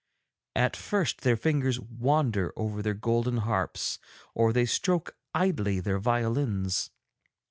[0.55, 3.99] 'At first their fingers wander over their golden harps,
[4.33, 6.89] or they stroke idly their violins.